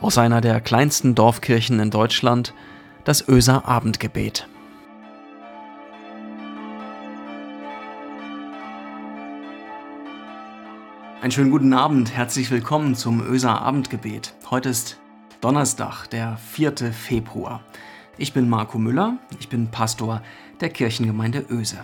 [0.00, 2.54] aus einer der kleinsten Dorfkirchen in Deutschland,
[3.04, 4.48] das Öser Abendgebet.
[11.22, 14.34] Einen schönen guten Abend, herzlich willkommen zum Öser Abendgebet.
[14.50, 15.00] Heute ist
[15.40, 16.92] Donnerstag, der 4.
[16.92, 17.62] Februar.
[18.18, 20.22] Ich bin Marco Müller, ich bin Pastor
[20.60, 21.78] der Kirchengemeinde Öse.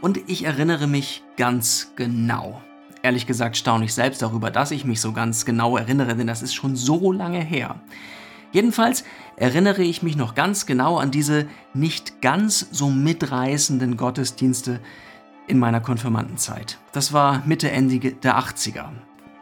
[0.00, 2.60] Und ich erinnere mich ganz genau
[3.08, 6.42] Ehrlich gesagt staune ich selbst darüber, dass ich mich so ganz genau erinnere, denn das
[6.42, 7.80] ist schon so lange her.
[8.52, 9.02] Jedenfalls
[9.36, 14.80] erinnere ich mich noch ganz genau an diese nicht ganz so mitreißenden Gottesdienste
[15.46, 16.76] in meiner Konfirmandenzeit.
[16.92, 18.90] Das war Mitte, Ende der 80er.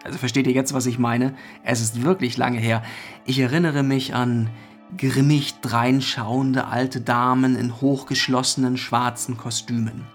[0.05, 1.35] Also versteht ihr jetzt, was ich meine?
[1.65, 2.85] Es ist wirklich lange her.
[3.24, 4.48] Ich erinnere mich an
[4.96, 10.07] grimmig dreinschauende alte Damen in hochgeschlossenen schwarzen Kostümen.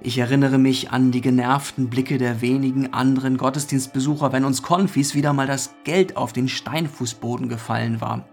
[0.00, 5.32] Ich erinnere mich an die genervten Blicke der wenigen anderen Gottesdienstbesucher, wenn uns Konfis wieder
[5.32, 8.24] mal das Geld auf den Steinfußboden gefallen war.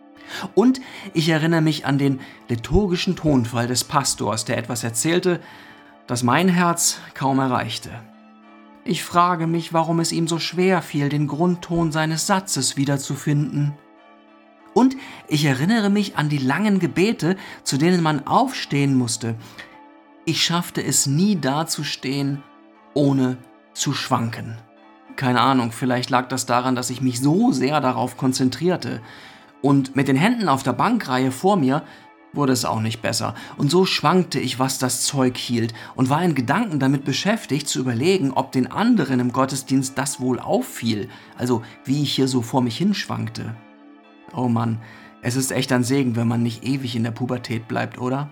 [0.53, 0.79] Und
[1.13, 5.39] ich erinnere mich an den liturgischen Tonfall des Pastors, der etwas erzählte,
[6.07, 7.89] das mein Herz kaum erreichte.
[8.83, 13.73] Ich frage mich, warum es ihm so schwer fiel, den Grundton seines Satzes wiederzufinden.
[14.75, 14.95] Und
[15.27, 19.35] ich erinnere mich an die langen Gebete, zu denen man aufstehen musste,
[20.25, 22.43] ich schaffte es nie dazustehen,
[22.93, 23.37] ohne
[23.73, 24.57] zu schwanken.
[25.15, 29.01] Keine Ahnung, vielleicht lag das daran, dass ich mich so sehr darauf konzentrierte.
[29.61, 31.83] Und mit den Händen auf der Bankreihe vor mir
[32.33, 33.33] wurde es auch nicht besser.
[33.57, 37.79] Und so schwankte ich, was das Zeug hielt, und war in Gedanken damit beschäftigt, zu
[37.79, 42.61] überlegen, ob den anderen im Gottesdienst das wohl auffiel, also wie ich hier so vor
[42.61, 43.55] mich hinschwankte.
[44.33, 44.81] Oh Mann,
[45.21, 48.29] es ist echt ein Segen, wenn man nicht ewig in der Pubertät bleibt, oder?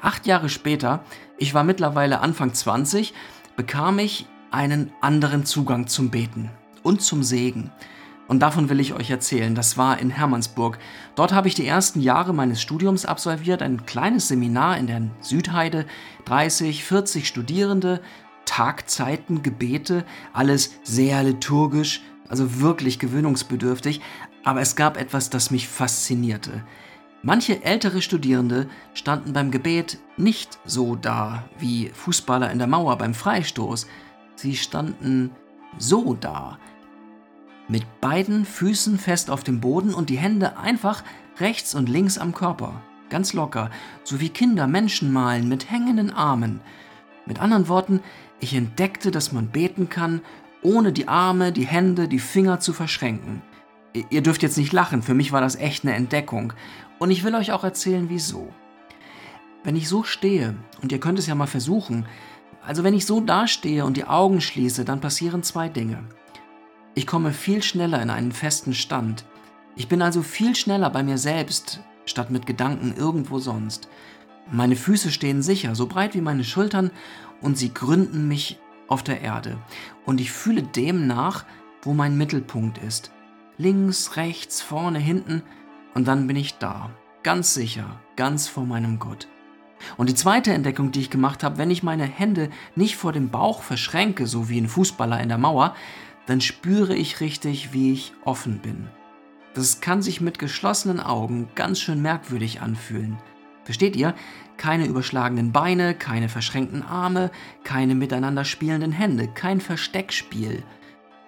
[0.00, 1.00] Acht Jahre später,
[1.38, 3.14] ich war mittlerweile Anfang 20,
[3.56, 6.50] bekam ich einen anderen Zugang zum Beten
[6.82, 7.72] und zum Segen.
[8.26, 9.54] Und davon will ich euch erzählen.
[9.54, 10.78] Das war in Hermannsburg.
[11.14, 15.84] Dort habe ich die ersten Jahre meines Studiums absolviert, ein kleines Seminar in der Südheide,
[16.24, 18.00] 30, 40 Studierende,
[18.46, 24.00] Tagzeiten, Gebete, alles sehr liturgisch, also wirklich gewöhnungsbedürftig.
[24.42, 26.62] Aber es gab etwas, das mich faszinierte.
[27.26, 33.14] Manche ältere Studierende standen beim Gebet nicht so da wie Fußballer in der Mauer beim
[33.14, 33.86] Freistoß.
[34.34, 35.30] Sie standen
[35.78, 36.58] so da.
[37.66, 41.02] Mit beiden Füßen fest auf dem Boden und die Hände einfach
[41.38, 42.82] rechts und links am Körper.
[43.08, 43.70] Ganz locker,
[44.02, 46.60] so wie Kinder Menschen malen mit hängenden Armen.
[47.24, 48.00] Mit anderen Worten,
[48.38, 50.20] ich entdeckte, dass man beten kann,
[50.60, 53.40] ohne die Arme, die Hände, die Finger zu verschränken.
[54.10, 56.52] Ihr dürft jetzt nicht lachen, für mich war das echt eine Entdeckung.
[56.98, 58.52] Und ich will euch auch erzählen, wieso.
[59.62, 62.06] Wenn ich so stehe, und ihr könnt es ja mal versuchen,
[62.66, 66.02] also wenn ich so dastehe und die Augen schließe, dann passieren zwei Dinge.
[66.94, 69.26] Ich komme viel schneller in einen festen Stand.
[69.76, 73.88] Ich bin also viel schneller bei mir selbst, statt mit Gedanken irgendwo sonst.
[74.50, 76.90] Meine Füße stehen sicher, so breit wie meine Schultern,
[77.40, 79.56] und sie gründen mich auf der Erde.
[80.04, 81.44] Und ich fühle dem nach,
[81.82, 83.13] wo mein Mittelpunkt ist
[83.58, 85.42] links, rechts, vorne, hinten
[85.94, 86.90] und dann bin ich da,
[87.22, 89.28] ganz sicher, ganz vor meinem Gott.
[89.96, 93.30] Und die zweite Entdeckung, die ich gemacht habe, wenn ich meine Hände nicht vor dem
[93.30, 95.74] Bauch verschränke, so wie ein Fußballer in der Mauer,
[96.26, 98.88] dann spüre ich richtig, wie ich offen bin.
[99.54, 103.18] Das kann sich mit geschlossenen Augen ganz schön merkwürdig anfühlen.
[103.64, 104.14] Versteht ihr?
[104.56, 107.30] Keine überschlagenen Beine, keine verschränkten Arme,
[107.62, 110.62] keine miteinander spielenden Hände, kein Versteckspiel.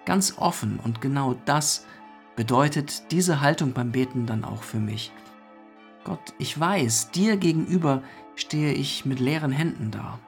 [0.05, 1.85] Ganz offen und genau das
[2.37, 5.11] bedeutet diese Haltung beim Beten dann auch für mich.
[6.05, 8.03] Gott, ich weiß, dir gegenüber
[8.35, 10.19] stehe ich mit leeren Händen da.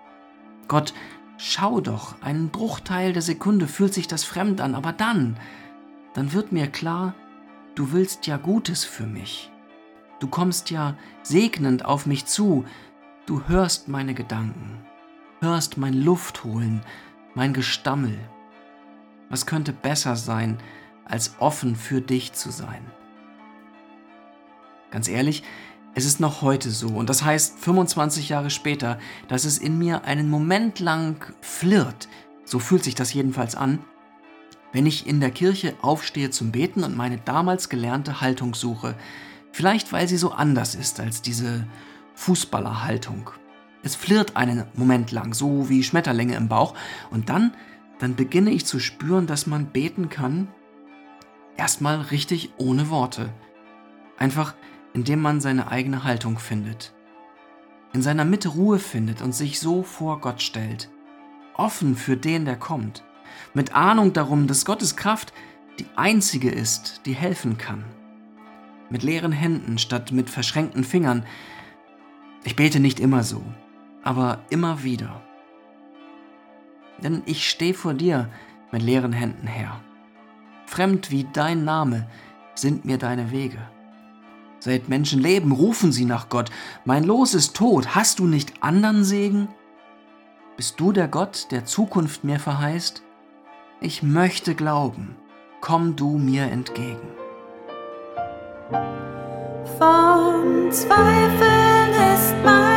[0.67, 0.93] Gott,
[1.37, 5.37] schau doch, einen Bruchteil der Sekunde fühlt sich das fremd an, aber dann,
[6.15, 7.13] dann wird mir klar,
[7.75, 9.51] du willst ja Gutes für mich.
[10.19, 12.65] Du kommst ja segnend auf mich zu,
[13.27, 14.83] du hörst meine Gedanken,
[15.41, 16.81] hörst mein Luftholen,
[17.35, 18.17] mein Gestammel.
[19.29, 20.57] Was könnte besser sein,
[21.09, 22.85] als offen für dich zu sein.
[24.91, 25.43] Ganz ehrlich,
[25.95, 30.05] es ist noch heute so und das heißt 25 Jahre später, dass es in mir
[30.05, 32.07] einen Moment lang flirrt,
[32.45, 33.79] so fühlt sich das jedenfalls an,
[34.71, 38.95] wenn ich in der Kirche aufstehe zum Beten und meine damals gelernte Haltung suche,
[39.51, 41.65] vielleicht weil sie so anders ist als diese
[42.13, 43.31] Fußballerhaltung.
[43.81, 46.75] Es flirrt einen Moment lang, so wie Schmetterlinge im Bauch,
[47.11, 47.53] und dann,
[47.99, 50.49] dann beginne ich zu spüren, dass man beten kann,
[51.59, 53.33] Erstmal richtig ohne Worte.
[54.17, 54.53] Einfach
[54.93, 56.93] indem man seine eigene Haltung findet.
[57.91, 60.89] In seiner Mitte Ruhe findet und sich so vor Gott stellt.
[61.55, 63.03] Offen für den, der kommt.
[63.53, 65.33] Mit Ahnung darum, dass Gottes Kraft
[65.79, 67.83] die einzige ist, die helfen kann.
[68.89, 71.25] Mit leeren Händen statt mit verschränkten Fingern.
[72.45, 73.43] Ich bete nicht immer so,
[74.01, 75.21] aber immer wieder.
[77.03, 78.29] Denn ich stehe vor dir
[78.71, 79.81] mit leeren Händen her.
[80.69, 82.05] Fremd wie dein Name
[82.53, 83.57] sind mir deine Wege.
[84.59, 86.51] Seit Menschen leben, rufen sie nach Gott.
[86.85, 87.95] Mein Los ist tot.
[87.95, 89.47] Hast du nicht anderen Segen?
[90.57, 93.01] Bist du der Gott, der Zukunft mir verheißt?
[93.81, 95.15] Ich möchte glauben.
[95.59, 97.07] Komm du mir entgegen.
[99.79, 102.68] Von Zweifeln ist mein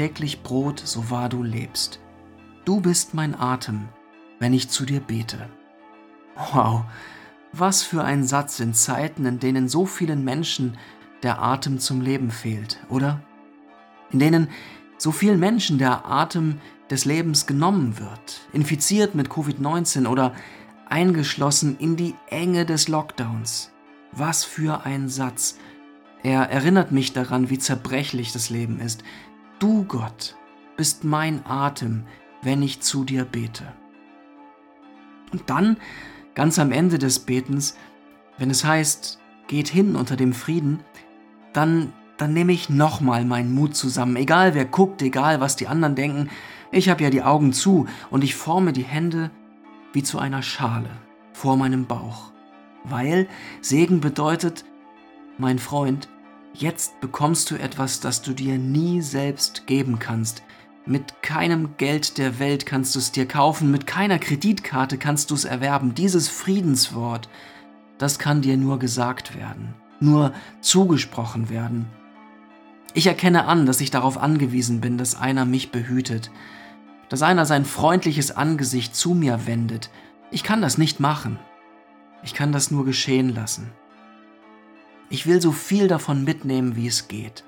[0.00, 2.00] täglich Brot, so wahr du lebst.
[2.64, 3.90] Du bist mein Atem,
[4.38, 5.50] wenn ich zu dir bete.
[6.54, 6.84] Wow,
[7.52, 10.78] was für ein Satz in Zeiten, in denen so vielen Menschen
[11.22, 13.20] der Atem zum Leben fehlt, oder?
[14.10, 14.48] In denen
[14.96, 20.32] so vielen Menschen der Atem des Lebens genommen wird, infiziert mit Covid-19 oder
[20.88, 23.70] eingeschlossen in die Enge des Lockdowns.
[24.12, 25.58] Was für ein Satz.
[26.22, 29.04] Er erinnert mich daran, wie zerbrechlich das Leben ist.
[29.60, 30.36] Du, Gott,
[30.78, 32.04] bist mein Atem,
[32.40, 33.70] wenn ich zu dir bete.
[35.32, 35.76] Und dann,
[36.34, 37.76] ganz am Ende des Betens,
[38.38, 40.80] wenn es heißt, geht hin unter dem Frieden,
[41.52, 44.16] dann, dann nehme ich nochmal meinen Mut zusammen.
[44.16, 46.30] Egal wer guckt, egal was die anderen denken,
[46.72, 49.30] ich habe ja die Augen zu und ich forme die Hände
[49.92, 50.88] wie zu einer Schale
[51.34, 52.32] vor meinem Bauch.
[52.84, 53.28] Weil
[53.60, 54.64] Segen bedeutet,
[55.36, 56.08] mein Freund,
[56.54, 60.42] jetzt bekommst du etwas, das du dir nie selbst geben kannst.
[60.86, 65.34] Mit keinem Geld der Welt kannst du es dir kaufen, mit keiner Kreditkarte kannst du
[65.34, 65.94] es erwerben.
[65.94, 67.28] Dieses Friedenswort,
[67.98, 71.86] das kann dir nur gesagt werden, nur zugesprochen werden.
[72.92, 76.30] Ich erkenne an, dass ich darauf angewiesen bin, dass einer mich behütet,
[77.08, 79.90] dass einer sein freundliches Angesicht zu mir wendet.
[80.30, 81.38] Ich kann das nicht machen.
[82.22, 83.70] Ich kann das nur geschehen lassen.
[85.10, 87.44] Ich will so viel davon mitnehmen, wie es geht.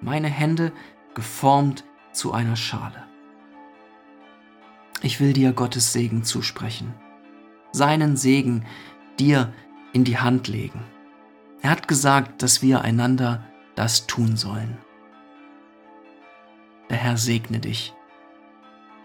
[0.00, 0.72] Meine Hände
[1.14, 3.04] geformt zu einer Schale.
[5.02, 6.94] Ich will dir Gottes Segen zusprechen.
[7.70, 8.64] Seinen Segen
[9.20, 9.52] dir
[9.92, 10.82] in die Hand legen.
[11.62, 13.44] Er hat gesagt, dass wir einander
[13.76, 14.76] das tun sollen.
[16.90, 17.94] Der Herr segne dich.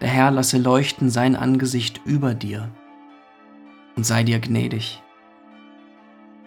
[0.00, 2.68] Der Herr lasse leuchten sein Angesicht über dir
[3.94, 5.02] und sei dir gnädig.